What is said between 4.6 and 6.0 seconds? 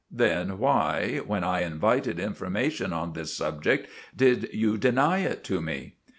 deny it to me?"